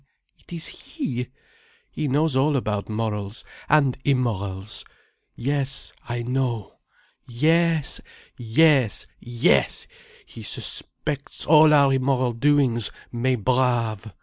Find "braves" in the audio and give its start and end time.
13.37-14.07